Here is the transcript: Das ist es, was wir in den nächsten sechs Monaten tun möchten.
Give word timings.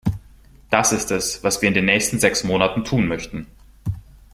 Das 0.71 0.93
ist 0.93 1.11
es, 1.11 1.43
was 1.43 1.61
wir 1.61 1.67
in 1.67 1.75
den 1.75 1.85
nächsten 1.85 2.17
sechs 2.17 2.43
Monaten 2.43 2.83
tun 2.83 3.07
möchten. 3.07 3.45